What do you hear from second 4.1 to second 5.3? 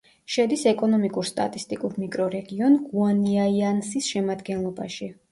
შემადგენლობაში.